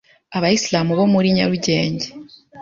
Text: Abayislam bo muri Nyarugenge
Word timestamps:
Abayislam 0.37 0.87
bo 0.99 1.05
muri 1.13 1.27
Nyarugenge 1.37 2.07